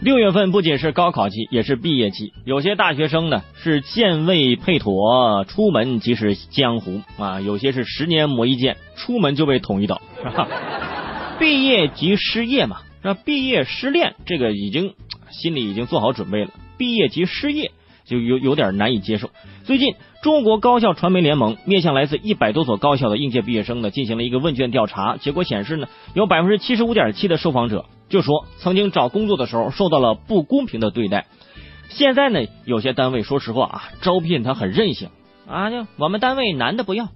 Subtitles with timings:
[0.00, 2.32] 六月份不仅是高考期，也是毕业期。
[2.44, 10.00] 有些大学生呢是剑未配妥，出门即是江湖啊；有些是十年磨一剑，出门就被捅一刀。
[11.40, 14.94] 毕业即失业嘛，那毕业失恋这个已经
[15.30, 16.50] 心里已经做好准备了。
[16.76, 17.72] 毕业即失业
[18.04, 19.30] 就有有点难以接受。
[19.64, 27.84] 最近，中国高校传媒联盟面向来自一百多所高校的应届毕业生呢进行了一个问卷调查，结果显示呢，有百分之七十五点七的受访者。
[28.08, 31.26] 就说曾经找工作的时候受到了不公平的对待，
[31.90, 35.10] 现在呢，有些单位说实话啊，招聘他很任性
[35.46, 37.10] 啊，就我们单位男的不要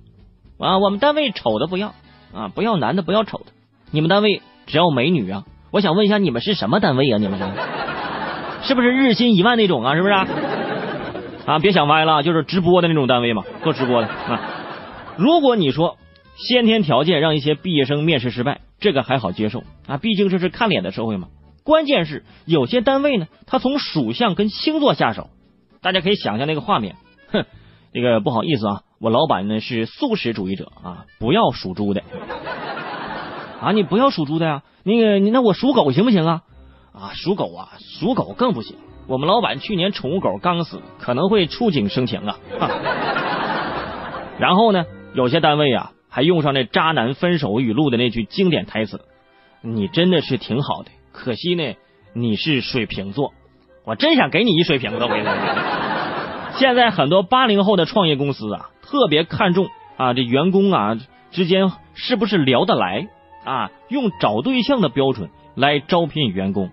[0.59, 1.95] 啊，我们单位丑的不要
[2.33, 3.47] 啊，不要男的不要丑的，
[3.91, 5.45] 你们单位只要美女啊。
[5.71, 7.19] 我想问一下，你们是什么单位啊？
[7.19, 9.97] 你们是是不是日薪一万那种啊？
[9.97, 10.29] 是不是啊？
[11.47, 14.41] 啊别想歪了，就是直播的那种单位嘛，做直播的啊。
[15.17, 15.99] 如果你说。
[16.35, 21.29] 先天条件让一些毕业生面试失败，这个还好接受啊，毕竟这是看脸的社会嘛。
[21.63, 25.29] 关键是有些单位呢，他从属相跟星座下手，
[25.83, 26.97] 大家可以想象那个画面。
[27.31, 27.45] 哼，
[27.93, 32.03] 这个不好意思啊，我老板呢是素食主义者啊，不要属猪的
[33.61, 34.63] 啊，你不要属猪的呀。
[34.85, 36.41] 那个你那我属狗行不行啊？
[36.95, 37.69] 啊，属狗啊，
[38.01, 38.77] 属狗更不行。
[39.13, 42.39] 我们老板去年宠物狗刚死，可能会触景生情啊。
[44.41, 45.93] 然后呢，有些单位啊。
[46.15, 49.01] 还用上那渣男分手语录的那句经典台词，
[49.63, 51.73] 你真的是挺好的，可惜呢
[52.13, 53.33] 你是水瓶座，
[53.87, 56.53] 我真想给你一水瓶子回来。
[56.57, 60.99] 现在很多八零后的创业公司啊，特别看重啊这员工啊
[61.31, 63.09] 之间是不是聊得来
[63.47, 66.69] 啊，用找对象的标准来招聘员工。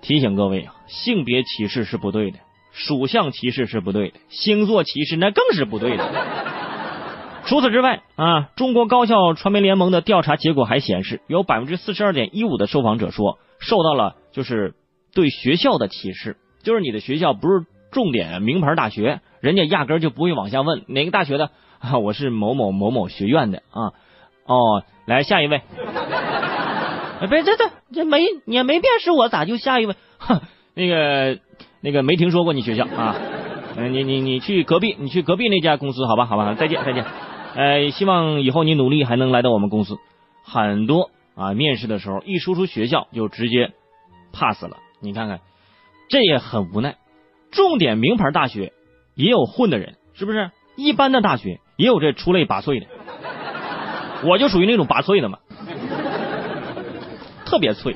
[0.00, 2.38] 提醒各位啊，性别歧视是不对的，
[2.72, 6.04] 属相歧视是不对的，星座歧视那更是不对的。
[7.46, 14.74] 除此之外啊，中国高校传媒联盟的调查结果还显示，有百分之四十二点一五的受访者说受到了就是
[15.14, 23.94] 对学校的歧视，就是你的学校不是重点名牌大学，人家压根就不会往下问哪个大学的啊，我是某某某某学院的啊。
[24.44, 25.62] 哦，来下一位，
[27.30, 29.94] 别这这这没也没辨识我，咋就下一位？
[30.18, 30.40] 哼，
[30.80, 31.38] 那个
[31.82, 33.14] 那个没听说过你学校啊，
[33.76, 37.04] 你你你去隔壁，你去隔壁那家公司，好吧好吧，再见再见。
[37.54, 39.98] 呃，希望以后你努力还能来到我们公司。
[40.42, 43.72] 很多啊，面试的时候一说出学校就直接
[44.32, 44.78] pass 了。
[45.00, 45.40] 你看看，
[46.08, 46.96] 这也很无奈。
[47.50, 48.72] 重点名牌大学
[49.14, 50.50] 也有混的人，是不是？
[50.76, 52.86] 一般的大学也有这出类拔萃的。
[54.24, 55.38] 我就属于那种拔萃的嘛，
[57.44, 57.94] 特别脆。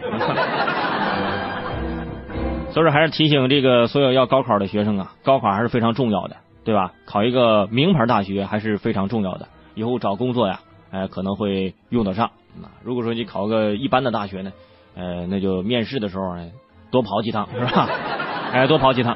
[2.74, 6.36] 所以说，还是提醒这个所有要高考的学生啊，高考还是非常重要的。
[6.64, 6.92] 对吧？
[7.04, 12.30] 考一个名牌大学还是非常重要的，以后找工作呀，哎，可能会用得上。
[12.82, 14.50] 如果说你考个一般的大学呢，
[14.96, 16.24] 呃，那就面试的时候
[16.90, 17.86] 多跑几趟，是吧？
[18.50, 19.14] 哎，多跑几趟。